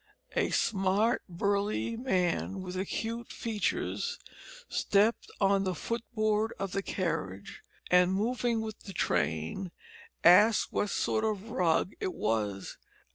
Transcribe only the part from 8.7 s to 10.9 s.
the train, asked what